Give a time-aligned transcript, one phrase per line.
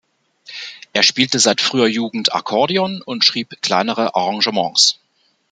[0.93, 4.99] Er spielte seit früher Jugend Akkordeon und schrieb kleinere Arrangements.